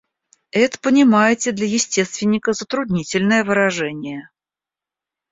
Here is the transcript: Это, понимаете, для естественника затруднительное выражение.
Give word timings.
Это, 0.49 0.79
понимаете, 0.79 1.51
для 1.51 1.67
естественника 1.67 2.53
затруднительное 2.53 3.43
выражение. 3.43 4.31